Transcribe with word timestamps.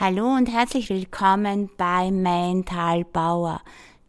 Hallo 0.00 0.32
und 0.32 0.46
herzlich 0.46 0.90
willkommen 0.90 1.70
bei 1.76 2.12
Mental 2.12 3.04
Bauer, 3.04 3.60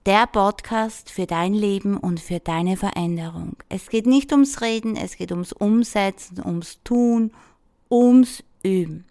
der 0.06 0.28
Podcast 0.28 1.10
für 1.10 1.26
dein 1.26 1.56
Leben 1.56 1.98
und 1.98 2.20
für 2.20 2.40
deine 2.40 2.78
Veränderung. 2.78 3.56
Es 3.69 3.90
geht 3.90 4.06
nicht 4.06 4.32
ums 4.32 4.62
Reden, 4.62 4.96
es 4.96 5.17
geht 5.17 5.32
ums 5.32 5.52
Umsetzen, 5.52 6.46
ums 6.46 6.78
Tun, 6.83 7.32
ums 7.90 8.44
Üben. 8.62 9.05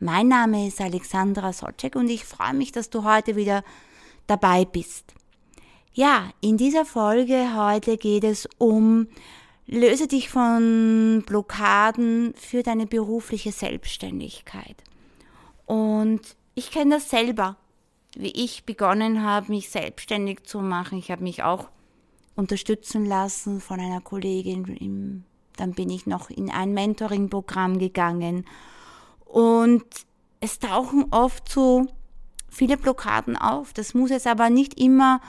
Mein 0.00 0.26
Name 0.26 0.66
ist 0.66 0.80
Alexandra 0.80 1.52
Solczek 1.52 1.94
und 1.94 2.08
ich 2.08 2.24
freue 2.24 2.54
mich, 2.54 2.72
dass 2.72 2.90
du 2.90 3.04
heute 3.04 3.36
wieder 3.36 3.62
dabei 4.26 4.64
bist. 4.64 5.14
Ja, 5.92 6.30
in 6.40 6.56
dieser 6.56 6.84
Folge 6.84 7.54
heute 7.54 7.98
geht 7.98 8.24
es 8.24 8.48
um 8.58 9.06
Löse 9.68 10.08
dich 10.08 10.28
von 10.28 11.22
Blockaden 11.24 12.34
für 12.36 12.64
deine 12.64 12.88
berufliche 12.88 13.52
Selbstständigkeit. 13.52 14.82
Und 15.66 16.20
ich 16.54 16.70
kenne 16.70 16.96
das 16.96 17.10
selber, 17.10 17.56
wie 18.16 18.30
ich 18.30 18.64
begonnen 18.64 19.22
habe, 19.22 19.52
mich 19.52 19.68
selbstständig 19.68 20.44
zu 20.44 20.60
machen. 20.60 20.98
Ich 20.98 21.10
habe 21.10 21.22
mich 21.22 21.42
auch 21.42 21.68
unterstützen 22.34 23.04
lassen 23.04 23.60
von 23.60 23.78
einer 23.78 24.00
Kollegin. 24.00 25.24
Dann 25.56 25.72
bin 25.72 25.90
ich 25.90 26.06
noch 26.06 26.30
in 26.30 26.50
ein 26.50 26.72
Mentoring-Programm 26.72 27.78
gegangen. 27.78 28.46
Und 29.24 29.84
es 30.40 30.58
tauchen 30.58 31.06
oft 31.10 31.48
so 31.50 31.86
viele 32.48 32.76
Blockaden 32.76 33.36
auf. 33.36 33.72
Das 33.72 33.92
muss 33.94 34.10
jetzt 34.10 34.26
aber 34.26 34.48
nicht 34.48 34.80
immer 34.80 35.20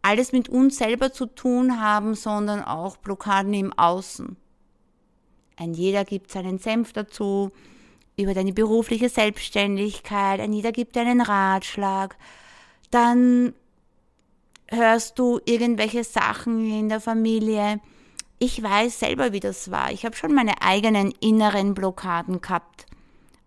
alles 0.00 0.32
mit 0.32 0.48
uns 0.48 0.78
selber 0.78 1.12
zu 1.12 1.26
tun 1.26 1.80
haben, 1.80 2.14
sondern 2.14 2.62
auch 2.62 2.96
Blockaden 2.96 3.52
im 3.52 3.72
Außen. 3.72 4.36
Ein 5.56 5.74
jeder 5.74 6.04
gibt 6.04 6.30
seinen 6.30 6.58
Senf 6.58 6.92
dazu 6.92 7.50
über 8.18 8.34
deine 8.34 8.52
berufliche 8.52 9.08
Selbstständigkeit, 9.08 10.46
jeder 10.50 10.72
gibt 10.72 10.96
einen 10.96 11.20
Ratschlag, 11.20 12.16
dann 12.90 13.54
hörst 14.68 15.18
du 15.18 15.40
irgendwelche 15.44 16.04
Sachen 16.04 16.68
in 16.70 16.88
der 16.88 17.00
Familie. 17.00 17.80
Ich 18.38 18.62
weiß 18.62 19.00
selber, 19.00 19.32
wie 19.32 19.40
das 19.40 19.70
war. 19.70 19.92
Ich 19.92 20.04
habe 20.04 20.16
schon 20.16 20.34
meine 20.34 20.62
eigenen 20.62 21.12
inneren 21.20 21.74
Blockaden 21.74 22.40
gehabt. 22.40 22.86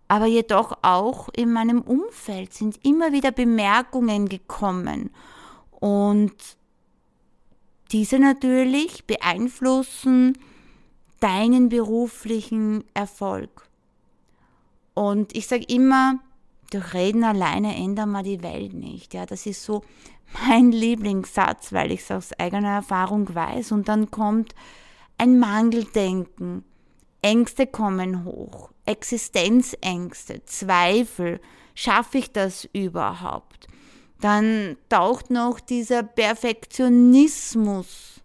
Aber 0.08 0.26
jedoch 0.26 0.78
auch 0.82 1.28
in 1.34 1.52
meinem 1.52 1.80
Umfeld 1.80 2.52
sind 2.52 2.84
immer 2.84 3.12
wieder 3.12 3.30
Bemerkungen 3.30 4.28
gekommen. 4.28 5.10
Und 5.70 6.34
diese 7.92 8.18
natürlich 8.18 9.06
beeinflussen 9.06 10.38
deinen 11.20 11.68
beruflichen 11.68 12.84
Erfolg. 12.94 13.68
Und 14.94 15.36
ich 15.36 15.46
sage 15.46 15.64
immer, 15.68 16.18
durch 16.70 16.94
Reden 16.94 17.24
alleine 17.24 17.76
ändern 17.76 18.12
wir 18.12 18.22
die 18.22 18.42
Welt 18.42 18.72
nicht. 18.74 19.14
Ja, 19.14 19.26
das 19.26 19.46
ist 19.46 19.62
so 19.62 19.82
mein 20.46 20.72
Lieblingssatz, 20.72 21.72
weil 21.72 21.92
ich 21.92 22.00
es 22.00 22.10
aus 22.10 22.32
eigener 22.38 22.76
Erfahrung 22.76 23.34
weiß. 23.34 23.72
Und 23.72 23.88
dann 23.88 24.10
kommt 24.10 24.54
ein 25.18 25.38
Mangeldenken. 25.38 26.64
Ängste 27.20 27.66
kommen 27.68 28.24
hoch, 28.24 28.70
Existenzängste, 28.84 30.44
Zweifel. 30.44 31.40
Schaffe 31.74 32.18
ich 32.18 32.32
das 32.32 32.68
überhaupt? 32.72 33.68
Dann 34.20 34.76
taucht 34.88 35.30
noch 35.30 35.60
dieser 35.60 36.02
Perfektionismus 36.02 38.20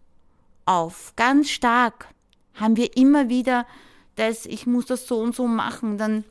auf, 0.66 1.14
ganz 1.16 1.50
stark. 1.50 2.08
Haben 2.56 2.76
wir 2.76 2.98
immer 2.98 3.30
wieder 3.30 3.68
das, 4.16 4.48
ich 4.48 4.66
muss 4.66 4.88
das 4.88 5.08
so 5.08 5.20
und 5.20 5.36
so 5.36 5.48
machen, 5.48 5.98
dann 5.98 6.26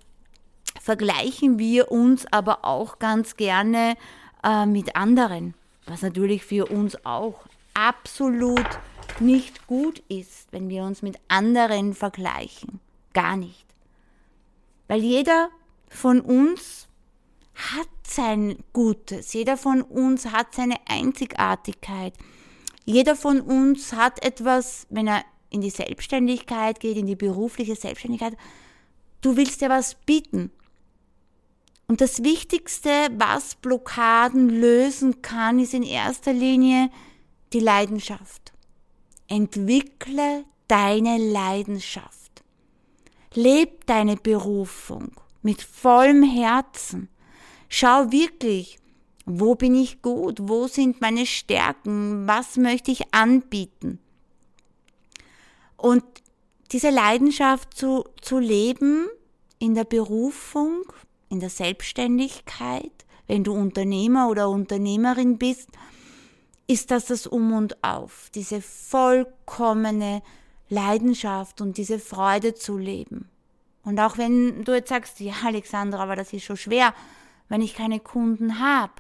vergleichen 0.81 1.59
wir 1.59 1.91
uns 1.91 2.27
aber 2.33 2.65
auch 2.65 2.99
ganz 2.99 3.37
gerne 3.37 3.97
äh, 4.43 4.67
mit 4.67 4.97
anderen, 4.97 5.55
was 5.87 6.03
natürlich 6.03 6.45
für 6.45 6.67
uns 6.67 7.05
auch 7.05 7.47
absolut 7.75 8.67
nicht 9.21 9.67
gut 9.67 10.03
ist, 10.09 10.53
wenn 10.53 10.69
wir 10.69 10.85
uns 10.85 11.03
mit 11.03 11.19
anderen 11.29 11.95
vergleichen. 11.95 12.81
Gar 13.13 13.37
nicht. 13.37 13.67
Weil 14.89 15.01
jeder 15.01 15.49
von 15.89 16.21
uns 16.21 16.89
hat 17.55 17.89
sein 18.07 18.59
Gutes, 18.73 19.33
jeder 19.33 19.57
von 19.57 19.83
uns 19.83 20.27
hat 20.27 20.55
seine 20.55 20.77
Einzigartigkeit. 20.87 22.13
Jeder 22.85 23.17
von 23.17 23.41
uns 23.41 23.93
hat 23.93 24.25
etwas, 24.25 24.87
wenn 24.91 25.09
er 25.09 25.25
in 25.51 25.61
die 25.61 25.71
Selbstständigkeit 25.71 26.81
geht, 26.81 26.97
in 26.97 27.07
die 27.07 27.17
berufliche 27.17 27.75
Selbstständigkeit, 27.75 28.37
du 29.23 29.37
willst 29.37 29.61
ja 29.61 29.69
was 29.69 29.95
bieten. 29.95 30.51
Und 31.89 32.01
das 32.01 32.25
Wichtigste, 32.25 33.09
was 33.17 33.55
Blockaden 33.55 34.49
lösen 34.49 35.23
kann, 35.23 35.61
ist 35.61 35.73
in 35.73 35.85
erster 35.85 36.33
Linie 36.33 36.91
die 37.53 37.61
Leidenschaft. 37.61 38.53
Entwickle 39.29 40.45
deine 40.69 41.19
Leidenschaft. 41.19 42.43
Leb 43.35 43.87
deine 43.87 44.17
Berufung 44.17 45.13
mit 45.43 45.63
vollem 45.63 46.23
Herzen. 46.23 47.09
Schau 47.69 48.11
wirklich, 48.11 48.79
wo 49.27 49.55
bin 49.55 49.75
ich 49.75 50.03
gut, 50.03 50.39
wo 50.43 50.67
sind 50.67 51.01
meine 51.01 51.27
Stärken, 51.27 52.27
was 52.27 52.57
möchte 52.57 52.91
ich 52.91 53.15
anbieten. 53.15 54.01
Und 55.77 56.05
diese 56.73 56.91
Leidenschaft 56.91 57.75
zu, 57.75 58.05
zu 58.21 58.39
leben 58.39 59.07
in 59.59 59.75
der 59.75 59.85
Berufung, 59.85 60.85
in 61.29 61.41
der 61.41 61.51
Selbstständigkeit, 61.51 63.05
wenn 63.27 63.45
du 63.45 63.53
Unternehmer 63.53 64.29
oder 64.29 64.49
Unternehmerin 64.49 65.39
bist, 65.39 65.69
ist 66.67 66.91
das 66.91 67.07
das 67.07 67.27
Um 67.27 67.53
und 67.53 67.83
Auf, 67.83 68.31
diese 68.35 68.61
vollkommene 68.61 70.23
Leidenschaft 70.69 71.61
und 71.61 71.77
diese 71.77 71.99
Freude 71.99 72.55
zu 72.55 72.77
leben. 72.77 73.29
Und 73.85 74.01
auch 74.01 74.19
wenn 74.19 74.65
du 74.65 74.75
jetzt 74.75 74.89
sagst, 74.89 75.21
ja 75.21 75.35
Alexandra, 75.45 76.03
aber 76.03 76.17
das 76.17 76.33
ist 76.33 76.45
schon 76.45 76.57
schwer, 76.57 76.93
wenn 77.49 77.63
ich 77.63 77.75
keine 77.75 78.01
Kunden 78.01 78.59
habe, 78.59 78.95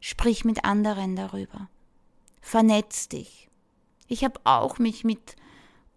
sprich 0.00 0.44
mit 0.44 0.64
anderen 0.64 1.14
darüber. 1.14 1.68
Vernetz 2.40 3.08
dich. 3.08 3.48
Ich 4.08 4.24
habe 4.24 4.40
auch 4.44 4.78
mich 4.78 5.04
mit 5.04 5.36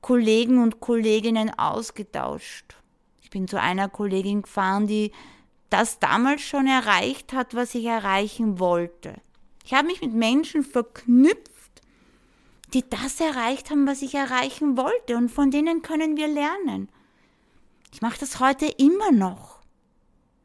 Kollegen 0.01 0.61
und 0.61 0.79
Kolleginnen 0.79 1.51
ausgetauscht. 1.57 2.75
Ich 3.21 3.29
bin 3.29 3.47
zu 3.47 3.59
einer 3.59 3.89
Kollegin 3.89 4.43
gefahren, 4.43 4.87
die 4.87 5.11
das 5.69 5.99
damals 5.99 6.41
schon 6.41 6.67
erreicht 6.67 7.33
hat, 7.33 7.53
was 7.53 7.75
ich 7.75 7.85
erreichen 7.85 8.59
wollte. 8.59 9.15
Ich 9.63 9.73
habe 9.73 9.87
mich 9.87 10.01
mit 10.01 10.13
Menschen 10.13 10.63
verknüpft, 10.63 11.81
die 12.73 12.87
das 12.89 13.19
erreicht 13.19 13.69
haben, 13.69 13.87
was 13.87 14.01
ich 14.01 14.15
erreichen 14.15 14.77
wollte 14.77 15.17
und 15.17 15.29
von 15.29 15.51
denen 15.51 15.81
können 15.81 16.17
wir 16.17 16.27
lernen. 16.27 16.89
Ich 17.91 18.01
mache 18.01 18.19
das 18.19 18.39
heute 18.39 18.65
immer 18.65 19.11
noch 19.11 19.59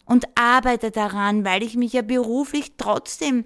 und 0.07 0.27
arbeite 0.37 0.91
daran, 0.91 1.45
weil 1.45 1.63
ich 1.63 1.77
mich 1.77 1.93
ja 1.93 2.03
beruflich 2.03 2.73
trotzdem 2.77 3.45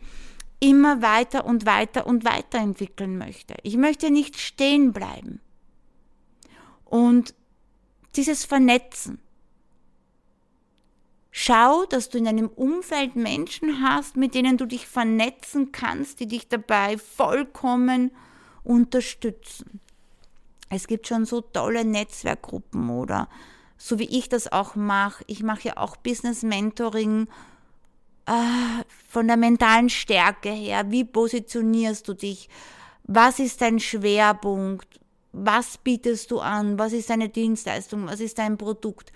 immer 0.60 1.02
weiter 1.02 1.44
und 1.44 1.66
weiter 1.66 2.06
und 2.06 2.24
weiter 2.24 2.58
entwickeln 2.58 3.18
möchte. 3.18 3.54
Ich 3.62 3.76
möchte 3.76 4.10
nicht 4.10 4.38
stehen 4.38 4.92
bleiben. 4.92 5.40
Und 6.84 7.34
dieses 8.16 8.44
Vernetzen, 8.44 9.20
Schau, 11.30 11.84
dass 11.84 12.08
du 12.08 12.18
in 12.18 12.24
deinem 12.24 12.48
Umfeld 12.48 13.16
Menschen 13.16 13.82
hast, 13.82 14.16
mit 14.16 14.34
denen 14.34 14.56
du 14.56 14.66
dich 14.66 14.86
vernetzen 14.86 15.72
kannst, 15.72 16.20
die 16.20 16.26
dich 16.26 16.48
dabei 16.48 16.96
vollkommen 16.98 18.10
unterstützen. 18.64 19.80
Es 20.70 20.86
gibt 20.86 21.06
schon 21.06 21.24
so 21.24 21.40
tolle 21.40 21.84
Netzwerkgruppen 21.84 22.90
oder 22.90 23.28
so 23.76 23.98
wie 23.98 24.18
ich 24.18 24.28
das 24.28 24.50
auch 24.50 24.74
mache. 24.74 25.24
Ich 25.26 25.42
mache 25.42 25.68
ja 25.68 25.76
auch 25.76 25.96
Business 25.96 26.42
Mentoring 26.42 27.28
äh, 28.26 28.84
von 29.08 29.28
der 29.28 29.36
mentalen 29.36 29.88
Stärke 29.88 30.50
her. 30.50 30.90
Wie 30.90 31.04
positionierst 31.04 32.06
du 32.08 32.14
dich? 32.14 32.48
Was 33.04 33.38
ist 33.38 33.60
dein 33.62 33.78
Schwerpunkt? 33.78 35.00
Was 35.32 35.78
bietest 35.78 36.30
du 36.30 36.40
an? 36.40 36.78
Was 36.78 36.92
ist 36.92 37.08
deine 37.08 37.28
Dienstleistung? 37.28 38.06
Was 38.06 38.20
ist 38.20 38.38
dein 38.38 38.58
Produkt? 38.58 39.12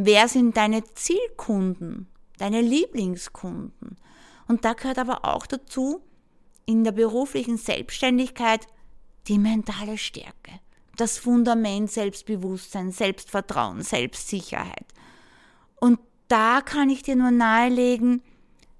Wer 0.00 0.28
sind 0.28 0.56
deine 0.56 0.84
Zielkunden, 0.94 2.06
deine 2.36 2.60
Lieblingskunden? 2.60 3.96
Und 4.46 4.64
da 4.64 4.74
gehört 4.74 4.96
aber 4.96 5.24
auch 5.24 5.44
dazu, 5.44 6.00
in 6.66 6.84
der 6.84 6.92
beruflichen 6.92 7.56
Selbstständigkeit 7.56 8.68
die 9.26 9.40
mentale 9.40 9.98
Stärke, 9.98 10.52
das 10.96 11.18
Fundament 11.18 11.90
Selbstbewusstsein, 11.90 12.92
Selbstvertrauen, 12.92 13.82
Selbstsicherheit. 13.82 14.86
Und 15.80 15.98
da 16.28 16.60
kann 16.60 16.90
ich 16.90 17.02
dir 17.02 17.16
nur 17.16 17.32
nahelegen, 17.32 18.22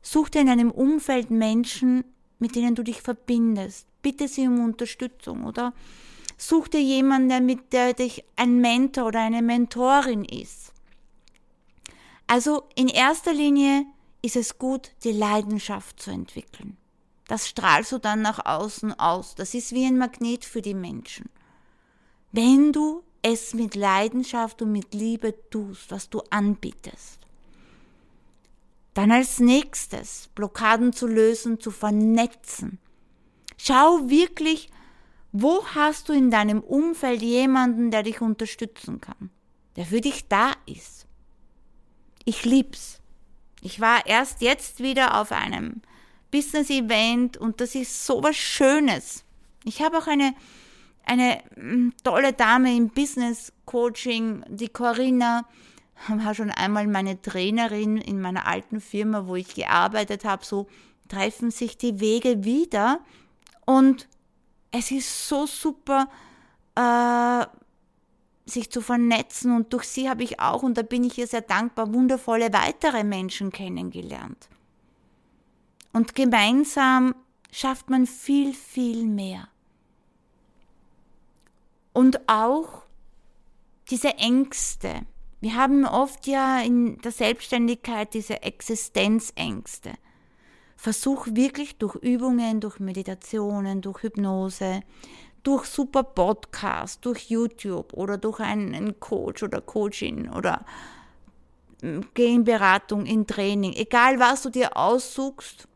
such 0.00 0.28
dir 0.28 0.42
in 0.42 0.48
einem 0.48 0.70
Umfeld 0.70 1.32
Menschen, 1.32 2.04
mit 2.38 2.54
denen 2.54 2.76
du 2.76 2.84
dich 2.84 3.02
verbindest. 3.02 3.88
Bitte 4.02 4.28
sie 4.28 4.46
um 4.46 4.64
Unterstützung 4.64 5.46
oder 5.46 5.74
such 6.36 6.68
dir 6.68 6.80
jemanden, 6.80 7.28
der 7.28 7.40
mit 7.40 7.72
der 7.72 7.92
dich 7.92 8.22
ein 8.36 8.60
Mentor 8.60 9.06
oder 9.06 9.18
eine 9.18 9.42
Mentorin 9.42 10.24
ist. 10.24 10.74
Also 12.28 12.64
in 12.76 12.88
erster 12.88 13.32
Linie 13.32 13.86
ist 14.22 14.36
es 14.36 14.58
gut, 14.58 14.92
die 15.02 15.12
Leidenschaft 15.12 16.00
zu 16.00 16.10
entwickeln. 16.10 16.76
Das 17.26 17.48
strahlst 17.48 17.90
du 17.92 17.98
dann 17.98 18.22
nach 18.22 18.44
außen 18.44 18.98
aus. 18.98 19.34
Das 19.34 19.54
ist 19.54 19.72
wie 19.72 19.86
ein 19.86 19.98
Magnet 19.98 20.44
für 20.44 20.62
die 20.62 20.75
Menschen. 20.75 21.30
Wenn 22.30 22.72
du 22.72 23.02
es 23.22 23.54
mit 23.54 23.75
Leidenschaft 23.75 24.62
und 24.62 24.72
mit 24.72 24.94
Liebe 24.94 25.34
tust, 25.50 25.90
was 25.90 26.10
du 26.10 26.20
anbietest. 26.30 27.19
Dann 28.94 29.10
als 29.10 29.40
nächstes 29.40 30.28
Blockaden 30.34 30.92
zu 30.92 31.06
lösen, 31.06 31.60
zu 31.60 31.70
vernetzen. 31.70 32.78
Schau 33.56 34.08
wirklich, 34.08 34.70
wo 35.32 35.64
hast 35.75 36.08
du 36.08 36.12
in 36.12 36.30
deinem 36.30 36.60
Umfeld 36.60 37.22
jemanden, 37.22 37.90
der 37.90 38.02
dich 38.02 38.20
unterstützen 38.20 39.00
kann, 39.00 39.30
der 39.76 39.86
für 39.86 40.00
dich 40.00 40.28
da 40.28 40.52
ist. 40.66 41.07
Ich 42.28 42.44
lieb's. 42.44 43.00
Ich 43.62 43.80
war 43.80 44.04
erst 44.04 44.42
jetzt 44.42 44.82
wieder 44.82 45.19
auf 45.19 45.32
einem 45.32 45.80
Business-Event 46.30 47.38
und 47.38 47.62
das 47.62 47.75
ist 47.75 48.04
so 48.04 48.22
was 48.22 48.36
Schönes. 48.36 49.25
Ich 49.64 49.80
habe 49.80 49.96
auch 49.96 50.06
eine, 50.06 50.34
eine 51.06 51.42
mm, 51.56 51.92
tolle 52.04 52.34
Dame 52.34 52.76
im 52.76 52.90
Business-Coaching, 52.90 54.44
die 54.46 54.69
Corinna, 54.69 55.46
war 56.06 56.34
schon 56.34 56.50
einmal 56.50 56.86
meine 56.86 57.19
Trainerin 57.22 57.96
in 57.96 58.20
meiner 58.20 58.46
alten 58.46 58.82
Firma, 58.82 59.26
wo 59.26 59.34
ich 59.34 59.54
gearbeitet 59.54 60.26
habe. 60.26 60.44
So 60.44 60.66
treffen 61.08 61.50
sich 61.50 61.78
die 61.78 61.98
Wege 61.98 62.44
wieder 62.44 63.00
und 63.64 64.06
es 64.70 64.90
ist 64.90 65.30
so 65.30 65.46
super, 65.46 66.10
äh, 66.75 67.46
sich 68.48 68.70
zu 68.70 68.80
vernetzen 68.80 69.54
und 69.54 69.72
durch 69.72 69.84
sie 69.84 70.08
habe 70.08 70.22
ich 70.22 70.40
auch, 70.40 70.62
und 70.62 70.78
da 70.78 70.82
bin 70.82 71.04
ich 71.04 71.18
ihr 71.18 71.26
sehr 71.26 71.42
dankbar, 71.42 71.92
wundervolle 71.92 72.52
weitere 72.52 73.04
Menschen 73.04 73.50
kennengelernt. 73.50 74.48
Und 75.92 76.14
gemeinsam 76.14 77.14
schafft 77.50 77.90
man 77.90 78.06
viel, 78.06 78.54
viel 78.54 79.04
mehr. 79.04 79.48
Und 81.92 82.28
auch 82.28 82.82
diese 83.90 84.16
Ängste. 84.18 85.02
Wir 85.40 85.54
haben 85.54 85.86
oft 85.86 86.26
ja 86.26 86.60
in 86.60 86.98
der 86.98 87.12
Selbstständigkeit 87.12 88.12
diese 88.14 88.42
Existenzängste. 88.42 89.94
Versuch 90.76 91.26
wirklich 91.30 91.78
durch 91.78 91.96
Übungen, 91.96 92.60
durch 92.60 92.78
Meditationen, 92.78 93.80
durch 93.80 94.02
Hypnose, 94.02 94.82
durch 95.43 95.67
super 95.67 96.02
Podcasts, 96.02 97.00
durch 97.00 97.31
YouTube 97.31 97.93
oder 97.93 98.19
durch 98.19 98.40
einen 98.40 98.99
Coach 99.00 99.43
oder 99.43 99.61
Coachin 99.61 100.31
oder 100.31 100.64
hm, 101.82 102.06
geh 102.14 102.35
in 102.35 102.44
Beratung, 102.44 103.05
in 103.06 103.26
Training, 103.26 103.75
egal 103.75 104.19
was 104.19 104.43
du 104.43 104.50
dir 104.50 104.76
aussuchst, 104.76 105.69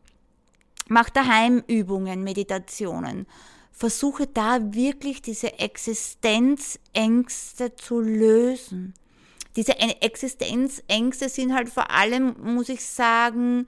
mach 0.87 1.09
daheim 1.09 1.63
Übungen, 1.67 2.23
Meditationen. 2.23 3.27
Versuche 3.71 4.27
da 4.27 4.73
wirklich 4.73 5.21
diese 5.21 5.59
Existenzängste 5.59 7.75
zu 7.75 7.99
lösen. 7.99 8.93
Diese 9.55 9.79
Existenzängste 9.79 11.29
sind 11.29 11.53
halt 11.53 11.69
vor 11.69 11.91
allem, 11.91 12.35
muss 12.39 12.69
ich 12.69 12.83
sagen, 12.85 13.67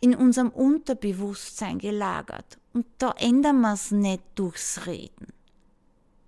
in 0.00 0.14
unserem 0.14 0.50
Unterbewusstsein 0.50 1.78
gelagert. 1.78 2.58
Und 2.74 2.86
da 2.98 3.12
ändern 3.12 3.60
wir 3.60 3.72
es 3.72 3.92
nicht 3.92 4.22
durchs 4.34 4.86
Reden. 4.86 5.32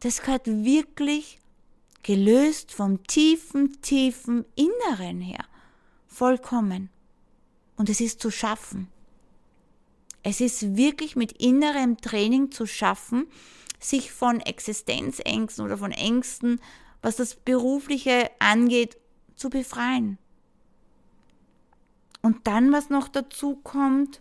Das 0.00 0.22
gehört 0.22 0.46
wirklich 0.46 1.40
gelöst 2.02 2.72
vom 2.72 3.02
tiefen, 3.02 3.82
tiefen 3.82 4.44
Inneren 4.54 5.20
her. 5.20 5.44
Vollkommen. 6.06 6.88
Und 7.76 7.90
es 7.90 8.00
ist 8.00 8.20
zu 8.20 8.31
schaffen. 8.31 8.88
Es 10.22 10.40
ist 10.40 10.76
wirklich 10.76 11.16
mit 11.16 11.32
innerem 11.32 11.98
Training 11.98 12.52
zu 12.52 12.64
schaffen, 12.64 13.26
sich 13.81 14.12
von 14.12 14.40
Existenzängsten 14.40 15.64
oder 15.64 15.76
von 15.76 15.90
Ängsten, 15.90 16.60
was 17.02 17.16
das 17.16 17.34
Berufliche 17.34 18.31
angeht, 18.38 18.96
zu 19.34 19.50
befreien. 19.50 20.19
Und 22.22 22.46
dann, 22.46 22.72
was 22.72 22.88
noch 22.88 23.08
dazu 23.08 23.56
kommt, 23.56 24.20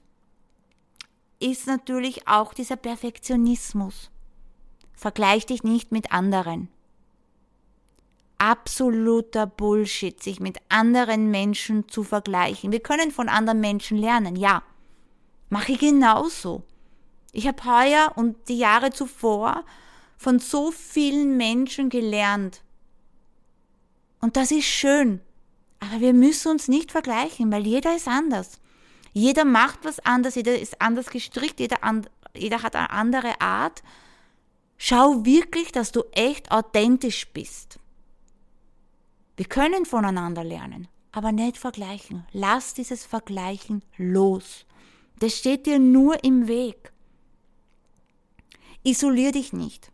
ist 1.39 1.67
natürlich 1.67 2.27
auch 2.27 2.53
dieser 2.53 2.75
Perfektionismus. 2.75 4.09
Vergleich 4.93 5.45
dich 5.45 5.63
nicht 5.63 5.91
mit 5.91 6.11
anderen. 6.11 6.69
Absoluter 8.37 9.45
Bullshit, 9.45 10.21
sich 10.21 10.39
mit 10.39 10.57
anderen 10.69 11.31
Menschen 11.31 11.87
zu 11.89 12.03
vergleichen. 12.03 12.71
Wir 12.71 12.79
können 12.79 13.11
von 13.11 13.29
anderen 13.29 13.59
Menschen 13.59 13.97
lernen, 13.97 14.35
ja. 14.35 14.63
Mache 15.49 15.73
ich 15.73 15.79
genauso. 15.79 16.63
Ich 17.31 17.47
habe 17.47 17.63
heuer 17.65 18.13
und 18.15 18.35
die 18.47 18.57
Jahre 18.57 18.91
zuvor 18.91 19.63
von 20.17 20.39
so 20.39 20.71
vielen 20.71 21.37
Menschen 21.37 21.89
gelernt. 21.89 22.61
Und 24.21 24.37
das 24.37 24.51
ist 24.51 24.65
schön. 24.65 25.21
Aber 25.79 25.99
wir 25.99 26.13
müssen 26.13 26.51
uns 26.51 26.67
nicht 26.67 26.91
vergleichen, 26.91 27.51
weil 27.51 27.67
jeder 27.67 27.95
ist 27.95 28.07
anders. 28.07 28.59
Jeder 29.15 29.45
macht 29.45 29.85
was 29.85 30.01
anders, 30.01 30.35
jeder 30.35 30.59
ist 30.59 30.81
anders 30.81 31.09
gestrickt, 31.09 31.61
jeder, 31.61 31.85
and, 31.85 32.11
jeder 32.35 32.63
hat 32.63 32.75
eine 32.75 32.89
andere 32.89 33.39
Art. 33.39 33.81
Schau 34.77 35.23
wirklich, 35.23 35.71
dass 35.71 35.93
du 35.93 36.03
echt 36.11 36.51
authentisch 36.51 37.25
bist. 37.29 37.79
Wir 39.37 39.45
können 39.45 39.85
voneinander 39.85 40.43
lernen, 40.43 40.89
aber 41.13 41.31
nicht 41.31 41.57
vergleichen. 41.57 42.27
Lass 42.33 42.73
dieses 42.73 43.05
Vergleichen 43.05 43.83
los. 43.95 44.65
Das 45.19 45.37
steht 45.37 45.65
dir 45.65 45.79
nur 45.79 46.21
im 46.25 46.49
Weg. 46.49 46.91
Isolier 48.83 49.31
dich 49.31 49.53
nicht. 49.53 49.93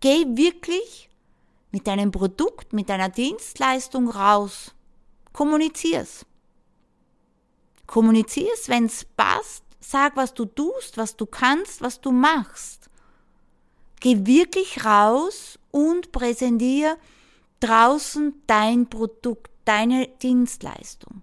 Geh 0.00 0.26
wirklich 0.36 1.08
mit 1.70 1.86
deinem 1.86 2.10
Produkt, 2.10 2.74
mit 2.74 2.90
deiner 2.90 3.08
Dienstleistung 3.08 4.10
raus. 4.10 4.74
Kommunizier's. 5.32 6.26
Kommunizier's, 7.92 8.70
wenn's 8.70 9.04
passt. 9.04 9.62
Sag, 9.78 10.16
was 10.16 10.32
du 10.32 10.46
tust, 10.46 10.96
was 10.96 11.14
du 11.14 11.26
kannst, 11.26 11.82
was 11.82 12.00
du 12.00 12.10
machst. 12.10 12.88
Geh 14.00 14.24
wirklich 14.24 14.82
raus 14.82 15.58
und 15.70 16.10
präsentier 16.10 16.96
draußen 17.60 18.32
dein 18.46 18.88
Produkt, 18.88 19.50
deine 19.66 20.08
Dienstleistung. 20.08 21.20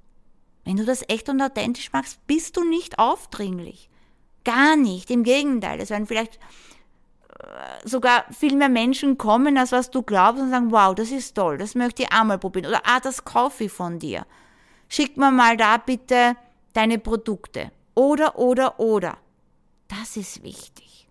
Wenn 0.64 0.78
du 0.78 0.86
das 0.86 1.04
echt 1.08 1.28
und 1.28 1.42
authentisch 1.42 1.92
machst, 1.92 2.20
bist 2.28 2.56
du 2.56 2.64
nicht 2.64 3.00
aufdringlich. 3.00 3.90
Gar 4.44 4.76
nicht. 4.76 5.10
Im 5.10 5.24
Gegenteil. 5.24 5.82
Es 5.82 5.90
werden 5.90 6.06
vielleicht 6.06 6.38
sogar 7.84 8.26
viel 8.32 8.56
mehr 8.56 8.70
Menschen 8.70 9.18
kommen, 9.18 9.58
als 9.58 9.72
was 9.72 9.90
du 9.90 10.04
glaubst 10.04 10.44
und 10.44 10.52
sagen, 10.52 10.70
wow, 10.70 10.94
das 10.94 11.10
ist 11.10 11.34
toll, 11.34 11.58
das 11.58 11.74
möchte 11.74 12.04
ich 12.04 12.12
einmal 12.12 12.38
probieren. 12.38 12.68
Oder, 12.68 12.82
ah, 12.86 13.00
das 13.00 13.26
kaufe 13.26 13.64
ich 13.64 13.72
von 13.72 13.98
dir. 13.98 14.28
Schick 14.88 15.18
mir 15.18 15.32
mal 15.32 15.58
da 15.58 15.78
bitte 15.78 16.36
deine 16.80 16.98
Produkte. 16.98 17.72
Oder, 17.94 18.40
oder, 18.40 18.80
oder. 18.80 19.18
Das 19.90 20.16
ist 20.16 20.44
wichtig. 20.44 21.10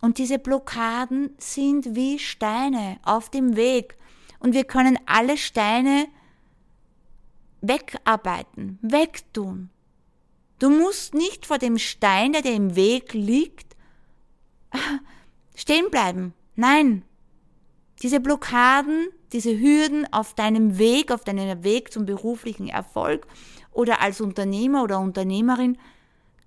Und 0.00 0.18
diese 0.18 0.40
Blockaden 0.40 1.30
sind 1.38 1.94
wie 1.94 2.18
Steine 2.18 2.98
auf 3.04 3.30
dem 3.30 3.54
Weg. 3.54 3.96
Und 4.40 4.54
wir 4.54 4.64
können 4.64 4.98
alle 5.06 5.36
Steine 5.36 6.08
wegarbeiten, 7.60 8.80
wegtun. 8.82 9.70
Du 10.58 10.70
musst 10.70 11.14
nicht 11.14 11.46
vor 11.46 11.58
dem 11.58 11.78
Stein, 11.78 12.32
der 12.32 12.42
dir 12.42 12.54
im 12.54 12.74
Weg 12.74 13.12
liegt, 13.12 13.76
stehen 15.54 15.88
bleiben. 15.90 16.34
Nein. 16.56 17.04
Diese 18.02 18.18
Blockaden, 18.18 19.08
diese 19.32 19.56
Hürden 19.56 20.12
auf 20.12 20.34
deinem 20.34 20.78
Weg, 20.78 21.12
auf 21.12 21.22
deinem 21.22 21.62
Weg 21.62 21.92
zum 21.92 22.06
beruflichen 22.06 22.68
Erfolg 22.68 23.26
oder 23.78 24.00
als 24.00 24.20
Unternehmer 24.20 24.82
oder 24.82 24.98
Unternehmerin 24.98 25.78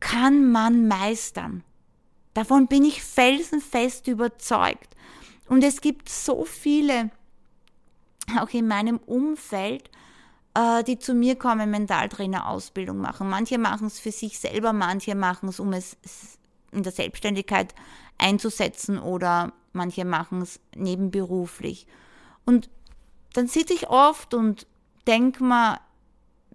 kann 0.02 0.52
man 0.52 0.90
meistern. 0.90 1.64
Davon 2.34 2.68
bin 2.68 2.84
ich 2.84 3.02
felsenfest 3.02 4.10
überzeugt. 4.10 4.98
Und 5.48 5.64
es 5.64 5.80
gibt 5.80 6.10
so 6.10 6.44
viele, 6.44 7.10
auch 8.38 8.50
in 8.50 8.68
meinem 8.68 8.98
Umfeld, 8.98 9.90
äh, 10.56 10.84
die 10.84 11.00
zu 11.00 11.14
mir 11.14 11.38
kommen, 11.38 11.72
Mentaltrainer-Ausbildung 11.72 12.98
machen. 12.98 13.30
Manche 13.30 13.58
machen 13.58 13.88
es 13.88 13.98
für 13.98 14.12
sich 14.12 14.38
selber, 14.38 14.74
manche 14.74 15.16
machen 15.16 15.48
es, 15.48 15.62
um 15.62 15.72
es 15.72 15.96
in 16.74 16.84
der 16.84 16.92
Selbstständigkeit 16.92 17.74
einzusetzen 18.18 19.00
oder 19.00 19.54
manche 19.72 20.04
machen 20.04 20.42
es 20.42 20.60
nebenberuflich. 20.76 21.88
Und 22.46 22.70
dann 23.32 23.48
sitze 23.48 23.74
ich 23.74 23.88
oft 23.88 24.34
und 24.34 24.68
denke 25.08 25.46
mir, 25.46 25.80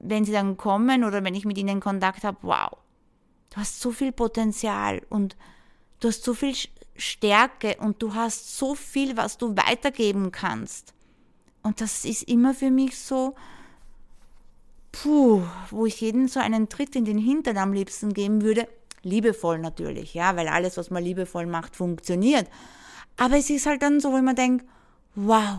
wenn 0.08 0.24
sie 0.24 0.32
dann 0.32 0.56
kommen 0.56 1.04
oder 1.04 1.24
wenn 1.24 1.34
ich 1.34 1.44
mit 1.44 1.58
ihnen 1.58 1.80
Kontakt 1.80 2.24
habe, 2.24 2.38
wow, 2.42 2.70
du 3.50 3.56
hast 3.56 3.80
so 3.80 3.90
viel 3.92 4.12
Potenzial 4.12 5.02
und 5.08 5.36
du 6.00 6.08
hast 6.08 6.24
so 6.24 6.34
viel 6.34 6.54
Stärke 6.96 7.76
und 7.80 8.02
du 8.02 8.14
hast 8.14 8.56
so 8.56 8.74
viel, 8.74 9.16
was 9.16 9.38
du 9.38 9.56
weitergeben 9.56 10.32
kannst. 10.32 10.94
Und 11.62 11.80
das 11.80 12.04
ist 12.04 12.22
immer 12.22 12.54
für 12.54 12.70
mich 12.70 12.98
so, 12.98 13.34
puh, 14.92 15.42
wo 15.70 15.86
ich 15.86 16.00
jeden 16.00 16.28
so 16.28 16.40
einen 16.40 16.68
Tritt 16.68 16.96
in 16.96 17.04
den 17.04 17.18
Hintern 17.18 17.58
am 17.58 17.72
liebsten 17.72 18.14
geben 18.14 18.42
würde. 18.42 18.68
Liebevoll 19.02 19.58
natürlich, 19.58 20.14
ja, 20.14 20.36
weil 20.36 20.48
alles, 20.48 20.76
was 20.76 20.90
man 20.90 21.04
liebevoll 21.04 21.46
macht, 21.46 21.76
funktioniert. 21.76 22.48
Aber 23.16 23.36
es 23.36 23.50
ist 23.50 23.66
halt 23.66 23.82
dann 23.82 24.00
so, 24.00 24.12
wo 24.12 24.18
man 24.18 24.36
denkt, 24.36 24.64
wow, 25.14 25.58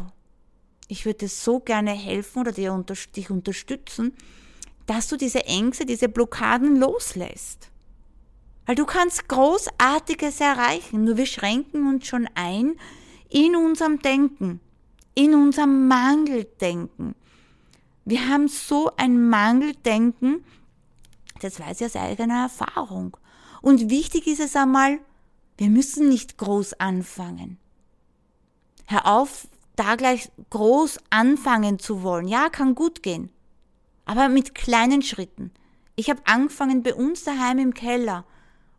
ich 0.87 1.05
würde 1.05 1.27
so 1.27 1.59
gerne 1.59 1.91
helfen 1.91 2.39
oder 2.39 2.51
dich 2.51 3.29
unterstützen, 3.29 4.13
dass 4.85 5.07
du 5.07 5.17
diese 5.17 5.45
Ängste, 5.45 5.85
diese 5.85 6.09
Blockaden 6.09 6.77
loslässt. 6.77 7.69
Weil 8.65 8.75
du 8.75 8.85
kannst 8.85 9.27
Großartiges 9.27 10.39
erreichen, 10.39 11.03
nur 11.03 11.17
wir 11.17 11.25
schränken 11.25 11.87
uns 11.87 12.07
schon 12.07 12.27
ein 12.35 12.75
in 13.29 13.55
unserem 13.55 13.99
Denken, 13.99 14.61
in 15.13 15.33
unserem 15.35 15.87
Mangeldenken. 15.87 17.15
Wir 18.05 18.27
haben 18.29 18.47
so 18.47 18.91
ein 18.95 19.27
Mangeldenken, 19.27 20.45
das 21.41 21.59
weiß 21.59 21.81
ich 21.81 21.87
aus 21.87 21.95
eigener 21.95 22.43
Erfahrung. 22.43 23.17
Und 23.61 23.89
wichtig 23.89 24.27
ist 24.27 24.39
es 24.39 24.55
einmal, 24.55 24.99
wir 25.57 25.69
müssen 25.69 26.07
nicht 26.07 26.37
groß 26.37 26.75
anfangen. 26.75 27.57
Hör 28.85 29.05
auf, 29.07 29.47
da 29.77 29.95
gleich 29.95 30.29
groß 30.49 30.99
anfangen 31.09 31.79
zu 31.79 32.03
wollen. 32.03 32.27
Ja, 32.27 32.49
kann 32.49 32.75
gut 32.75 33.01
gehen. 33.03 33.29
Aber 34.05 34.27
mit 34.27 34.55
kleinen 34.55 35.01
Schritten. 35.01 35.51
Ich 35.95 36.09
habe 36.09 36.21
angefangen 36.25 36.83
bei 36.83 36.93
uns 36.93 37.23
daheim 37.23 37.59
im 37.59 37.73
Keller 37.73 38.25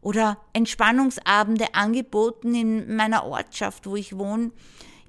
oder 0.00 0.38
Entspannungsabende 0.52 1.74
angeboten 1.74 2.54
in 2.54 2.94
meiner 2.96 3.24
Ortschaft, 3.24 3.86
wo 3.86 3.96
ich 3.96 4.16
wohne, 4.16 4.52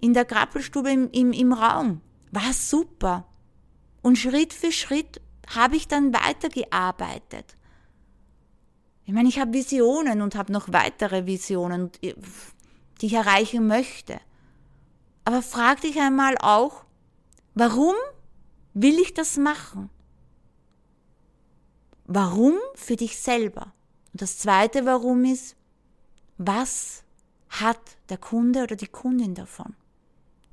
in 0.02 0.14
der 0.14 0.26
Krabbelstube 0.26 0.90
im, 0.90 1.10
im, 1.12 1.34
im 1.34 1.54
Raum. 1.54 2.02
War 2.32 2.54
super. 2.54 3.26
Und 4.02 4.18
Schritt 4.18 4.54
für 4.54 4.72
Schritt 4.72 5.22
habe 5.56 5.76
ich 5.76 5.88
dann 5.88 6.14
weitergearbeitet. 6.14 7.58
Ich 9.06 9.14
meine, 9.14 9.30
ich 9.30 9.40
habe 9.40 9.54
Visionen 9.54 10.22
und 10.22 10.36
habe 10.36 10.54
noch 10.54 10.72
weitere 10.72 11.26
Visionen, 11.26 11.92
die 12.02 12.16
ich 13.02 13.14
erreichen 13.14 13.68
möchte. 13.68 14.20
Aber 15.30 15.44
frag 15.44 15.82
dich 15.82 16.00
einmal 16.00 16.40
auch, 16.40 16.86
warum 17.54 17.94
will 18.74 18.98
ich 18.98 19.14
das 19.14 19.38
machen? 19.38 19.92
Warum 22.06 22.56
für 22.74 22.96
dich 22.96 23.20
selber? 23.20 23.72
Und 24.12 24.24
das 24.24 24.40
zweite 24.40 24.88
Warum 24.88 25.26
ist, 25.26 25.56
was 26.40 27.04
hat 27.48 27.80
der 28.10 28.18
Kunde 28.18 28.64
oder 28.64 28.76
die 28.76 28.88
Kundin 28.88 29.36
davon? 29.36 29.76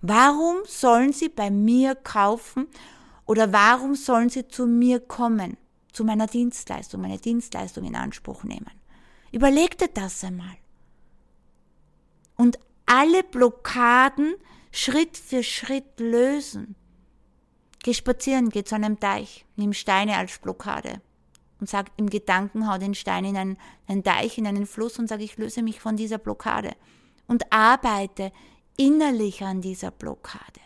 Warum 0.03 0.57
sollen 0.67 1.15
sie 1.15 1.31
bei 1.31 1.51
mir 1.51 1.95
kaufen 1.95 2.67
oder 3.25 3.55
warum 3.55 3.95
sollen 3.95 4.29
sie 4.29 4.47
zu 4.47 4.67
mir 4.67 5.01
kommen, 5.01 5.57
zu 5.95 6.05
meiner 6.05 6.27
Dienstleistung, 6.27 7.01
meine 7.01 7.17
Dienstleistung 7.17 7.87
in 7.87 7.97
Anspruch 7.97 8.45
nehmen? 8.45 8.73
Überleg 9.33 9.79
dir 9.79 9.89
das 9.89 10.23
einmal. 10.23 10.59
Und 12.37 12.59
alle 12.85 13.25
Blockaden 13.25 14.35
Schritt 14.77 15.17
für 15.17 15.43
Schritt 15.43 15.99
lösen. 15.99 16.77
Geh 17.83 17.95
spazieren, 17.95 18.51
geh 18.51 18.63
zu 18.63 18.75
einem 18.75 19.01
Teich, 19.01 19.47
nimm 19.57 19.73
Steine 19.73 20.17
als 20.17 20.39
Blockade 20.39 21.01
und 21.59 21.69
sag 21.69 21.91
im 21.97 22.11
Gedanken, 22.11 22.69
hau 22.69 22.77
den 22.77 22.95
Stein 22.95 23.25
in 23.25 23.37
einen, 23.39 23.59
einen 23.87 24.05
Teich, 24.05 24.37
in 24.37 24.47
einen 24.47 24.67
Fluss 24.67 24.99
und 24.99 25.09
sag, 25.09 25.21
ich 25.21 25.39
löse 25.39 25.63
mich 25.63 25.81
von 25.81 25.97
dieser 25.97 26.19
Blockade. 26.19 26.75
Und 27.27 27.51
arbeite 27.51 28.33
innerlich 28.77 29.43
an 29.43 29.63
dieser 29.63 29.91
Blockade. 29.91 30.61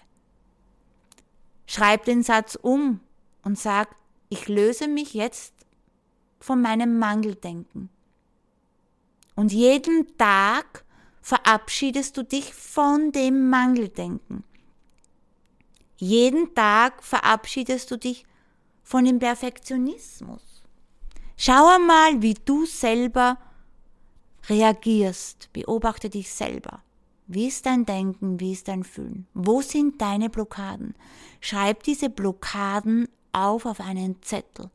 Schreib 1.67 2.05
den 2.05 2.25
Satz 2.25 2.59
um 2.61 2.99
und 3.45 3.59
sag, 3.59 3.95
ich 4.29 4.49
löse 4.49 4.89
mich 4.89 5.15
jetzt 5.15 5.55
von 6.41 6.61
meinem 6.61 6.99
Mangeldenken. 6.99 7.89
Und 9.37 9.53
jeden 9.53 10.19
Tag 10.19 10.85
verabschiedest 11.21 12.17
du 12.17 12.25
dich 12.25 12.55
von 12.55 13.13
dem 13.13 13.49
Mangeldenken. 13.51 14.45
Jeden 15.97 16.55
Tag 16.55 17.05
verabschiedest 17.05 17.91
du 17.91 17.99
dich 17.99 18.25
von 18.83 19.05
dem 19.05 19.19
Perfektionismus. 19.19 20.63
Schau 21.37 21.69
einmal, 21.69 22.23
wie 22.23 22.35
du 22.35 22.67
selber 22.67 23.39
reagierst. 24.49 25.51
Beobachte 25.53 26.11
dich 26.11 26.33
selber. 26.33 26.83
Wie 27.27 27.47
ist 27.47 27.67
dein 27.67 27.87
Denken? 27.87 28.41
Wie 28.41 28.53
ist 28.53 28.69
dein 28.69 28.83
Fühlen? 28.83 29.27
Wo 29.35 29.61
sind 29.61 30.01
deine 30.01 30.31
Blockaden? 30.31 30.95
Schreib 31.41 31.83
diese 31.85 32.11
Blockaden 32.11 33.09
auf 33.33 33.67
auf 33.67 33.81
einen 33.81 34.21
Zettel 34.23 34.71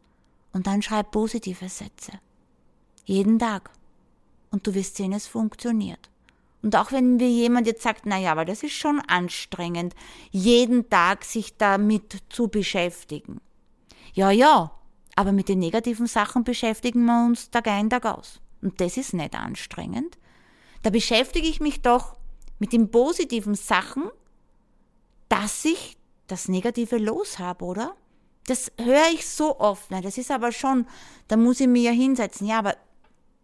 und 0.53 0.67
dann 0.67 0.81
schreib 0.81 1.11
positive 1.11 1.67
Sätze. 1.67 2.13
Jeden 3.03 3.37
Tag. 3.39 3.69
Und 4.51 4.65
du 4.65 4.73
wirst 4.73 4.95
sehen, 4.95 5.11
es 5.11 5.27
funktioniert. 5.27 6.09
Und 6.65 6.75
auch 6.75 6.91
wenn 6.91 7.17
mir 7.17 7.29
jemand 7.29 7.67
jetzt 7.67 7.83
sagt, 7.83 8.07
na 8.07 8.17
ja, 8.17 8.31
aber 8.31 8.43
das 8.43 8.63
ist 8.63 8.73
schon 8.73 8.99
anstrengend, 9.01 9.93
jeden 10.31 10.89
Tag 10.89 11.23
sich 11.23 11.57
damit 11.57 12.23
zu 12.29 12.47
beschäftigen. 12.47 13.39
Ja, 14.15 14.31
ja, 14.31 14.71
aber 15.15 15.31
mit 15.31 15.47
den 15.47 15.59
negativen 15.59 16.07
Sachen 16.07 16.43
beschäftigen 16.43 17.05
wir 17.05 17.23
uns 17.23 17.51
Tag 17.51 17.67
ein, 17.67 17.91
Tag 17.91 18.07
aus. 18.07 18.41
Und 18.63 18.81
das 18.81 18.97
ist 18.97 19.13
nicht 19.13 19.35
anstrengend. 19.35 20.17
Da 20.81 20.89
beschäftige 20.89 21.47
ich 21.47 21.59
mich 21.59 21.83
doch 21.83 22.15
mit 22.57 22.73
den 22.73 22.89
positiven 22.89 23.53
Sachen, 23.53 24.05
dass 25.29 25.65
ich 25.65 25.97
das 26.25 26.47
Negative 26.47 26.97
los 26.97 27.37
habe, 27.37 27.63
oder? 27.63 27.95
Das 28.47 28.71
höre 28.81 29.11
ich 29.13 29.27
so 29.27 29.59
oft. 29.59 29.91
Ne? 29.91 30.01
Das 30.01 30.17
ist 30.17 30.31
aber 30.31 30.51
schon, 30.51 30.87
da 31.27 31.37
muss 31.37 31.59
ich 31.59 31.67
mir 31.67 31.83
ja 31.83 31.91
hinsetzen. 31.91 32.47
Ja, 32.47 32.57
aber 32.57 32.75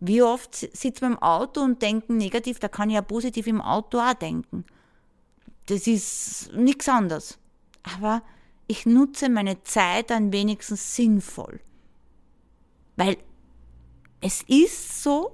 wie 0.02 0.24
oft 0.24 0.56
sitzt 0.56 1.02
man 1.02 1.14
im 1.14 1.20
Auto 1.20 1.62
und 1.62 1.82
denken 1.82 2.18
negativ, 2.18 2.60
da 2.60 2.68
kann 2.68 2.90
ich 2.90 2.96
ja 2.96 3.04
positiv 3.04 3.46
im 3.46 3.62
Auto 3.62 4.00
auch 4.00 4.16
denken. 4.16 4.66
Das 5.68 5.86
ist 5.86 6.52
nichts 6.54 6.90
anderes. 6.90 7.38
Aber 7.84 8.24
ich 8.66 8.88
nutze 8.88 9.30
meine 9.30 9.62
Zeit 9.64 10.10
dann 10.10 10.34
wenigstens 10.34 10.96
sinnvoll. 10.96 11.62
Weil 12.96 13.18
es 14.22 14.42
ist 14.48 15.04
so, 15.04 15.32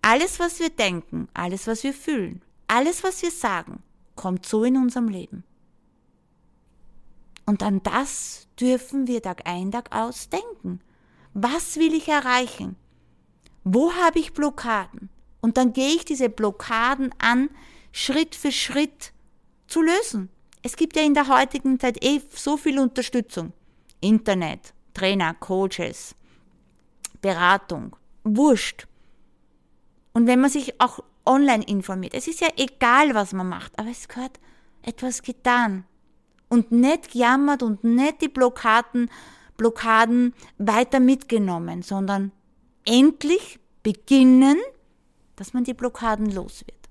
alles, 0.00 0.38
was 0.38 0.60
wir 0.60 0.70
denken, 0.70 1.28
alles, 1.34 1.66
was 1.66 1.82
wir 1.82 1.92
fühlen, 1.92 2.40
alles, 2.68 3.02
was 3.02 3.20
wir 3.22 3.32
sagen, 3.32 3.82
kommt 4.14 4.46
so 4.46 4.62
in 4.62 4.76
unserem 4.76 5.08
Leben. 5.08 5.42
Und 7.46 7.64
an 7.64 7.82
das 7.82 8.46
dürfen 8.60 9.08
wir 9.08 9.22
Tag 9.22 9.42
ein, 9.46 9.72
Tag 9.72 9.94
aus 9.94 10.28
denken. 10.28 10.80
Was 11.32 11.76
will 11.76 11.94
ich 11.94 12.08
erreichen? 12.08 12.76
Wo 13.64 13.92
habe 13.94 14.18
ich 14.18 14.34
Blockaden? 14.34 15.08
Und 15.40 15.56
dann 15.56 15.72
gehe 15.72 15.94
ich 15.94 16.04
diese 16.04 16.28
Blockaden 16.28 17.14
an, 17.18 17.50
Schritt 17.92 18.34
für 18.34 18.52
Schritt 18.52 19.12
zu 19.66 19.82
lösen. 19.82 20.28
Es 20.62 20.76
gibt 20.76 20.96
ja 20.96 21.02
in 21.02 21.14
der 21.14 21.28
heutigen 21.28 21.78
Zeit 21.80 22.02
eh 22.04 22.20
so 22.30 22.56
viel 22.56 22.78
Unterstützung. 22.78 23.52
Internet, 24.00 24.74
Trainer, 24.92 25.34
Coaches, 25.34 26.14
Beratung, 27.20 27.96
wurscht. 28.22 28.86
Und 30.12 30.26
wenn 30.26 30.40
man 30.40 30.50
sich 30.50 30.80
auch 30.80 31.00
online 31.26 31.64
informiert, 31.64 32.14
es 32.14 32.28
ist 32.28 32.40
ja 32.40 32.48
egal, 32.56 33.14
was 33.14 33.32
man 33.32 33.48
macht, 33.48 33.78
aber 33.78 33.90
es 33.90 34.08
gehört 34.08 34.38
etwas 34.82 35.22
getan. 35.22 35.84
Und 36.48 36.70
nicht 36.70 37.12
gejammert 37.12 37.62
und 37.62 37.82
nicht 37.82 38.20
die 38.20 38.28
Blockaden, 38.28 39.10
Blockaden 39.56 40.34
weiter 40.58 41.00
mitgenommen, 41.00 41.82
sondern 41.82 42.32
endlich 42.84 43.58
beginnen, 43.82 44.56
dass 45.36 45.52
man 45.52 45.64
die 45.64 45.74
Blockaden 45.74 46.30
los 46.30 46.64
wird. 46.66 46.88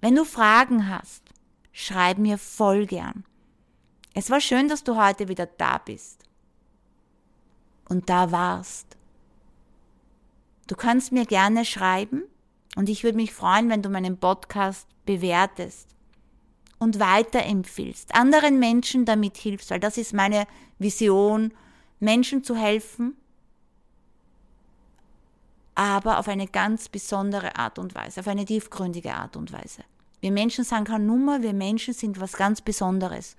Wenn 0.00 0.14
du 0.14 0.24
Fragen 0.24 0.88
hast, 0.88 1.22
schreib 1.72 2.18
mir 2.18 2.38
voll 2.38 2.86
gern. 2.86 3.24
Es 4.14 4.30
war 4.30 4.40
schön, 4.40 4.68
dass 4.68 4.84
du 4.84 4.96
heute 4.96 5.28
wieder 5.28 5.46
da 5.46 5.78
bist 5.78 6.24
und 7.88 8.08
da 8.08 8.30
warst. 8.30 8.96
Du 10.66 10.76
kannst 10.76 11.12
mir 11.12 11.26
gerne 11.26 11.64
schreiben 11.64 12.22
und 12.76 12.88
ich 12.88 13.04
würde 13.04 13.16
mich 13.16 13.32
freuen, 13.32 13.68
wenn 13.68 13.82
du 13.82 13.88
meinen 13.88 14.18
Podcast 14.18 14.88
bewertest 15.04 15.88
und 16.78 17.00
weiterempfiehlst, 17.00 18.14
anderen 18.14 18.58
Menschen 18.58 19.04
damit 19.04 19.36
hilfst, 19.36 19.70
weil 19.70 19.80
das 19.80 19.98
ist 19.98 20.14
meine 20.14 20.46
Vision, 20.78 21.52
Menschen 22.00 22.44
zu 22.44 22.56
helfen, 22.56 23.16
aber 25.74 26.18
auf 26.18 26.28
eine 26.28 26.46
ganz 26.46 26.88
besondere 26.88 27.56
Art 27.56 27.78
und 27.78 27.94
Weise, 27.94 28.20
auf 28.20 28.28
eine 28.28 28.44
tiefgründige 28.44 29.14
Art 29.14 29.36
und 29.36 29.52
Weise. 29.52 29.82
Wir 30.20 30.32
Menschen 30.32 30.64
sind 30.64 30.86
keine 30.86 31.04
Nummer, 31.04 31.42
wir 31.42 31.52
Menschen 31.52 31.94
sind 31.94 32.20
was 32.20 32.32
ganz 32.32 32.60
Besonderes. 32.60 33.36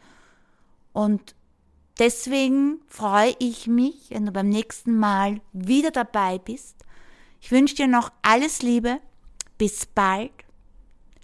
Und 0.93 1.35
deswegen 1.97 2.79
freue 2.87 3.35
ich 3.39 3.67
mich, 3.67 4.09
wenn 4.09 4.25
du 4.25 4.31
beim 4.31 4.49
nächsten 4.49 4.97
Mal 4.97 5.41
wieder 5.51 5.91
dabei 5.91 6.37
bist. 6.37 6.75
Ich 7.41 7.51
wünsche 7.51 7.75
dir 7.75 7.87
noch 7.87 8.11
alles 8.21 8.61
Liebe 8.61 8.99
bis 9.57 9.85
bald. 9.85 10.31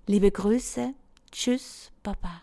Liebe 0.08 0.32
Grüße. 0.32 0.94
Tschüss, 1.32 1.91
Baba. 2.03 2.41